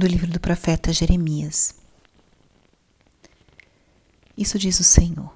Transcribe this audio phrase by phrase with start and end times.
[0.00, 1.74] do livro do profeta Jeremias.
[4.34, 5.30] Isso diz o Senhor.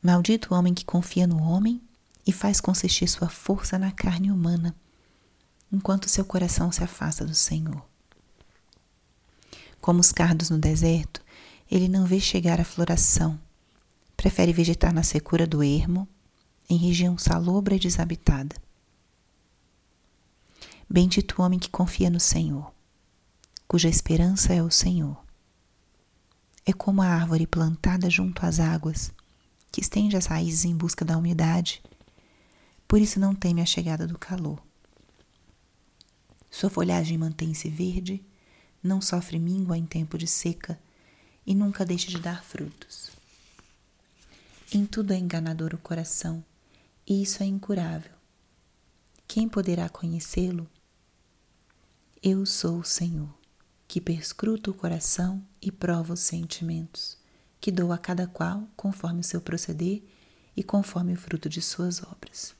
[0.00, 1.82] Maldito o homem que confia no homem
[2.24, 4.76] e faz consistir sua força na carne humana,
[5.72, 7.84] enquanto seu coração se afasta do Senhor.
[9.80, 11.20] Como os cardos no deserto,
[11.68, 13.36] ele não vê chegar a floração,
[14.16, 16.06] prefere vegetar na secura do ermo,
[16.70, 18.54] em região salobra e desabitada.
[20.88, 22.75] Bendito o homem que confia no Senhor,
[23.66, 25.22] cuja esperança é o Senhor.
[26.64, 29.12] É como a árvore plantada junto às águas,
[29.70, 31.82] que estende as raízes em busca da umidade,
[32.88, 34.62] por isso não teme a chegada do calor.
[36.50, 38.24] Sua folhagem mantém-se verde,
[38.82, 40.78] não sofre míngua em tempo de seca
[41.44, 43.10] e nunca deixa de dar frutos.
[44.72, 46.44] Em tudo é enganador o coração,
[47.06, 48.12] e isso é incurável.
[49.28, 50.68] Quem poderá conhecê-lo?
[52.22, 53.32] Eu sou o Senhor,
[53.88, 57.16] que perscruto o coração e provo os sentimentos,
[57.60, 60.02] que dou a cada qual conforme o seu proceder
[60.56, 62.54] e conforme o fruto de suas obras.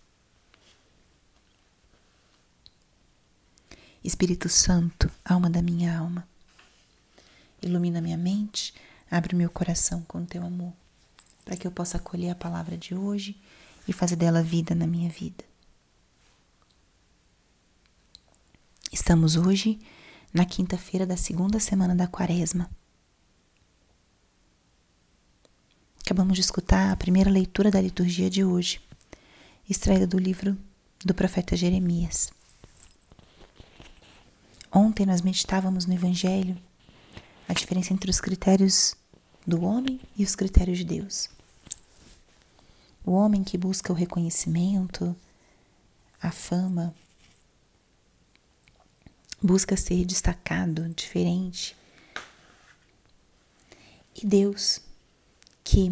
[4.04, 6.28] Espírito Santo, alma da minha alma,
[7.60, 8.72] ilumina minha mente,
[9.10, 10.72] abre meu coração com teu amor,
[11.44, 13.40] para que eu possa acolher a palavra de hoje
[13.88, 15.44] e fazer dela vida na minha vida.
[18.92, 19.80] Estamos hoje
[20.36, 22.70] na quinta-feira da segunda semana da quaresma.
[26.04, 28.78] Acabamos de escutar a primeira leitura da liturgia de hoje,
[29.66, 30.54] extraída do livro
[31.02, 32.30] do profeta Jeremias.
[34.70, 36.54] Ontem nós meditávamos no Evangelho
[37.48, 38.94] a diferença entre os critérios
[39.46, 41.30] do homem e os critérios de Deus.
[43.06, 45.16] O homem que busca o reconhecimento,
[46.20, 46.94] a fama,
[49.46, 51.76] busca ser destacado, diferente.
[54.20, 54.80] E Deus,
[55.62, 55.88] que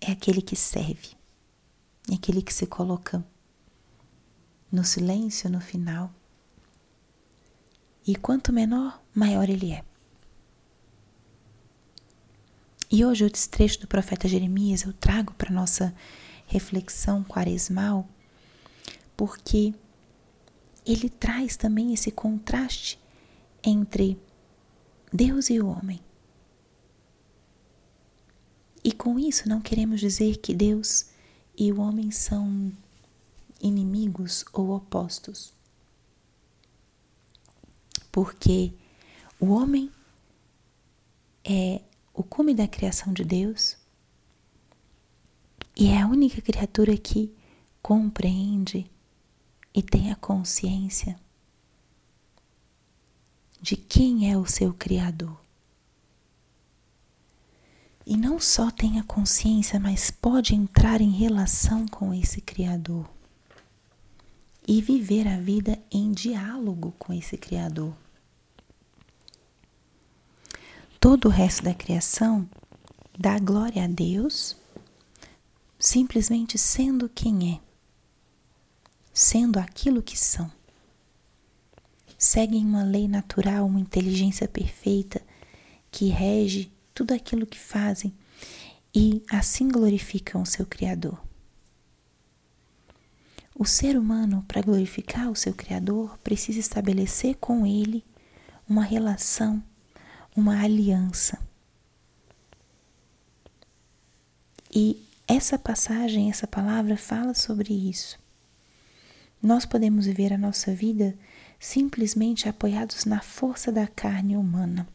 [0.00, 1.10] é aquele que serve,
[2.10, 3.22] é aquele que se coloca
[4.72, 6.12] no silêncio no final.
[8.06, 9.84] E quanto menor, maior ele é.
[12.90, 15.94] E hoje o trecho do profeta Jeremias eu trago para nossa
[16.46, 18.08] reflexão quaresmal,
[19.14, 19.74] porque
[20.92, 22.98] ele traz também esse contraste
[23.62, 24.18] entre
[25.12, 26.00] Deus e o homem.
[28.82, 31.10] E com isso não queremos dizer que Deus
[31.56, 32.72] e o homem são
[33.60, 35.52] inimigos ou opostos.
[38.10, 38.72] Porque
[39.38, 39.92] o homem
[41.44, 41.82] é
[42.14, 43.76] o cume da criação de Deus
[45.76, 47.30] e é a única criatura que
[47.82, 48.90] compreende
[49.74, 51.18] e tenha consciência
[53.60, 55.38] de quem é o seu Criador.
[58.06, 63.08] E não só tenha consciência, mas pode entrar em relação com esse Criador
[64.66, 67.94] e viver a vida em diálogo com esse Criador.
[71.00, 72.48] Todo o resto da criação
[73.18, 74.56] dá glória a Deus
[75.78, 77.67] simplesmente sendo quem é
[79.18, 80.48] sendo aquilo que são.
[82.16, 85.20] Seguem uma lei natural, uma inteligência perfeita
[85.90, 88.14] que rege tudo aquilo que fazem
[88.94, 91.20] e assim glorificam o seu Criador.
[93.56, 98.04] O ser humano, para glorificar o seu Criador, precisa estabelecer com ele
[98.68, 99.60] uma relação,
[100.36, 101.40] uma aliança.
[104.72, 108.16] E essa passagem, essa palavra fala sobre isso.
[109.42, 111.16] Nós podemos viver a nossa vida
[111.58, 114.88] simplesmente apoiados na força da carne humana,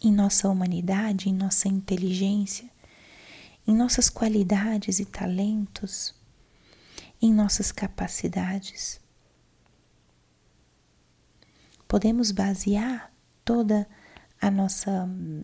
[0.00, 2.70] em nossa humanidade, em nossa inteligência,
[3.66, 6.14] em nossas qualidades e talentos,
[7.20, 9.00] em nossas capacidades.
[11.86, 13.12] Podemos basear
[13.44, 13.88] toda
[14.40, 15.42] a nossa hum,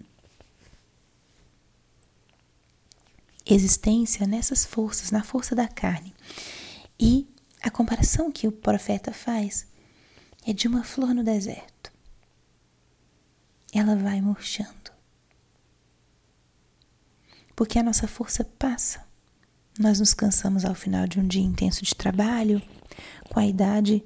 [3.45, 6.15] existência nessas forças, na força da carne.
[6.99, 7.29] E
[7.63, 9.67] a comparação que o profeta faz
[10.47, 11.93] é de uma flor no deserto.
[13.73, 14.93] Ela vai murchando.
[17.57, 19.05] Porque a nossa força passa.
[19.79, 22.63] Nós nos cansamos ao final de um dia intenso de trabalho,
[23.29, 24.05] com a idade,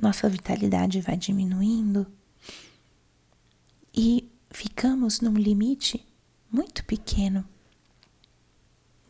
[0.00, 2.06] nossa vitalidade vai diminuindo
[3.94, 6.04] e ficamos num limite
[6.50, 7.46] muito pequeno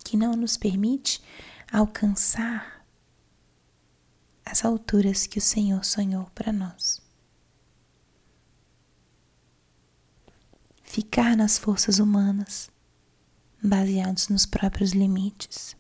[0.05, 1.23] que não nos permite
[1.73, 2.74] alcançar
[4.55, 7.03] as alturas que o Senhor sonhou para nós.
[10.85, 12.71] Ficar nas forças humanas,
[13.61, 15.75] baseados nos próprios limites.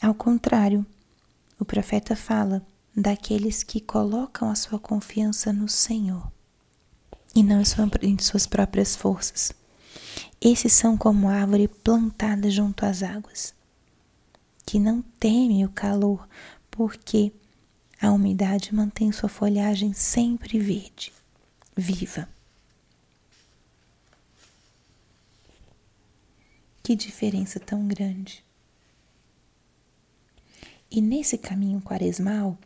[0.00, 0.84] Ao contrário,
[1.56, 6.32] o profeta fala daqueles que colocam a sua confiança no Senhor
[7.32, 7.62] e não
[8.02, 9.52] em suas próprias forças.
[10.40, 13.54] Esses são como árvore plantada junto às águas,
[14.66, 16.26] que não teme o calor,
[16.72, 17.30] porque
[18.00, 21.12] a umidade mantém sua folhagem sempre verde,
[21.76, 22.28] viva.
[26.82, 28.44] Que diferença tão grande!
[30.90, 32.58] E nesse caminho quaresmal,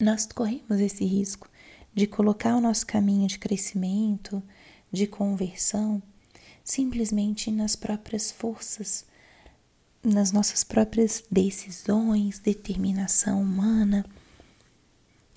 [0.00, 1.50] nós corremos esse risco
[1.92, 4.42] de colocar o nosso caminho de crescimento,
[4.92, 6.02] de conversão,
[6.64, 9.04] simplesmente nas próprias forças,
[10.06, 14.04] nas nossas próprias decisões, determinação humana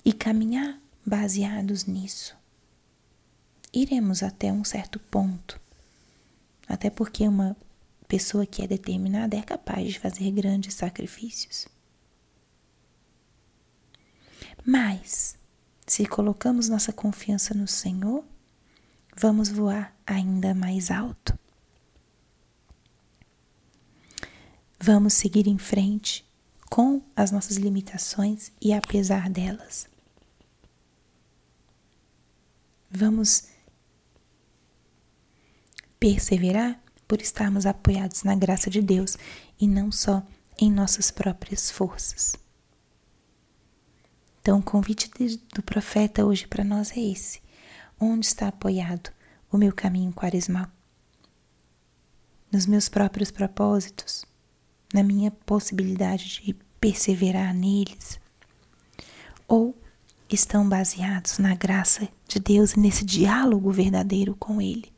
[0.04, 2.36] e caminhar baseados nisso.
[3.72, 5.60] Iremos até um certo ponto,
[6.68, 7.56] até porque uma
[8.06, 11.66] pessoa que é determinada é capaz de fazer grandes sacrifícios.
[14.64, 15.36] Mas,
[15.86, 18.24] se colocamos nossa confiança no Senhor,
[19.16, 21.36] vamos voar ainda mais alto.
[24.92, 26.28] Vamos seguir em frente
[26.68, 29.88] com as nossas limitações e apesar delas.
[32.90, 33.44] Vamos
[36.00, 39.16] perseverar por estarmos apoiados na graça de Deus
[39.60, 40.26] e não só
[40.58, 42.34] em nossas próprias forças.
[44.40, 45.08] Então, o convite
[45.54, 47.40] do profeta hoje para nós é esse:
[48.00, 49.12] onde está apoiado
[49.52, 50.66] o meu caminho quaresmal?
[52.50, 54.28] Nos meus próprios propósitos?
[54.92, 58.20] Na minha possibilidade de perseverar neles?
[59.46, 59.76] Ou
[60.28, 64.92] estão baseados na graça de Deus e nesse diálogo verdadeiro com Ele?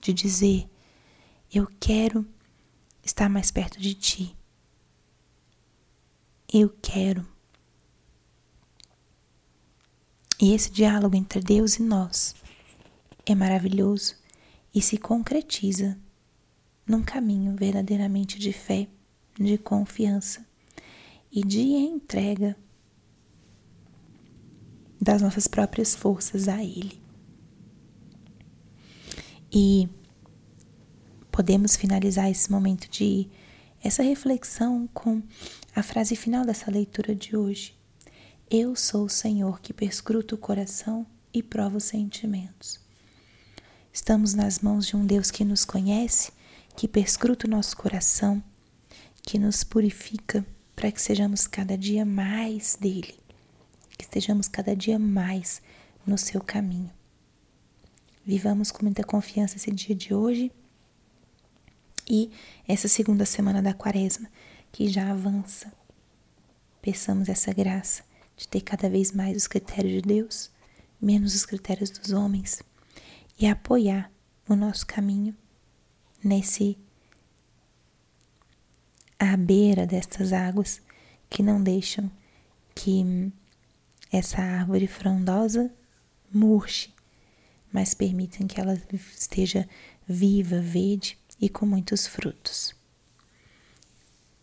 [0.00, 0.68] De dizer:
[1.52, 2.26] Eu quero
[3.02, 4.36] estar mais perto de Ti.
[6.52, 7.26] Eu quero
[10.38, 12.34] e esse diálogo entre Deus e nós
[13.24, 14.16] é maravilhoso
[14.74, 15.98] e se concretiza
[16.86, 18.86] num caminho verdadeiramente de fé,
[19.38, 20.44] de confiança
[21.30, 22.56] e de entrega
[25.00, 27.00] das nossas próprias forças a Ele.
[29.52, 29.88] E
[31.30, 33.28] podemos finalizar esse momento de
[33.82, 35.22] essa reflexão com
[35.74, 37.76] a frase final dessa leitura de hoje.
[38.50, 42.80] Eu sou o Senhor que perscruta o coração e prova os sentimentos.
[43.92, 46.32] Estamos nas mãos de um Deus que nos conhece,
[46.76, 48.42] que perscruta o nosso coração,
[49.26, 50.46] que nos purifica
[50.76, 53.18] para que sejamos cada dia mais dele,
[53.98, 55.60] que estejamos cada dia mais
[56.06, 56.92] no seu caminho.
[58.24, 60.52] Vivamos com muita confiança esse dia de hoje
[62.08, 62.30] e
[62.68, 64.30] essa segunda semana da quaresma
[64.70, 65.72] que já avança.
[66.80, 68.04] Peçamos essa graça
[68.36, 70.50] de ter cada vez mais os critérios de Deus,
[71.02, 72.62] menos os critérios dos homens,
[73.40, 74.08] e apoiar
[74.48, 75.36] o nosso caminho
[76.22, 76.78] nesse
[79.18, 80.80] à beira destas águas
[81.28, 82.10] que não deixam
[82.74, 83.32] que
[84.12, 85.70] essa árvore frondosa
[86.32, 86.92] murche,
[87.72, 89.68] mas permitem que ela esteja
[90.06, 92.74] viva, verde e com muitos frutos.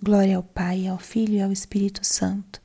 [0.01, 2.63] Glória ao Pai, ao Filho e ao Espírito Santo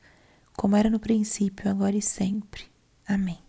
[0.59, 2.65] como era no princípio, agora e sempre.
[3.07, 3.39] Amém.